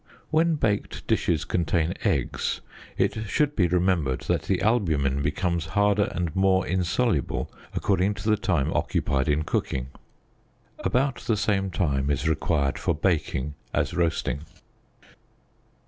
When 0.31 0.55
baked 0.55 1.05
dishes 1.05 1.45
contain 1.45 1.93
eggs, 2.03 2.61
it 2.97 3.29
should 3.29 3.55
be 3.55 3.67
remembered 3.67 4.21
that 4.21 4.41
the 4.41 4.63
albumen 4.63 5.21
becomes 5.21 5.67
harder 5.77 6.05
and 6.11 6.35
more 6.35 6.65
insoluble, 6.65 7.51
according 7.75 8.15
to 8.15 8.23
the_ 8.31 8.39
time 8.41 8.73
occupied 8.73 9.29
in 9.29 9.43
cooking. 9.43 9.89
About 10.79 11.17
the 11.17 11.37
same 11.37 11.69
time 11.69 12.09
is 12.09 12.27
required 12.27 12.79
for 12.79 12.95
baking 12.95 13.53
as 13.75 13.93
roasting. 13.93 14.41